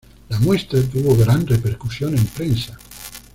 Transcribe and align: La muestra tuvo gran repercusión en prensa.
La 0.29 0.39
muestra 0.39 0.81
tuvo 0.81 1.15
gran 1.15 1.45
repercusión 1.45 2.15
en 2.17 2.25
prensa. 2.25 2.75